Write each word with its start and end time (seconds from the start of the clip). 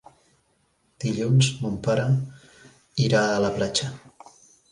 Dilluns 1.03 1.49
mon 1.65 1.75
pare 1.89 2.07
irà 3.09 3.23
a 3.35 3.39
la 3.47 3.55
platja. 3.61 3.93